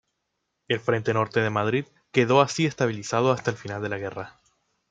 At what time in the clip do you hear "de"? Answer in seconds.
1.41-1.51, 3.83-3.89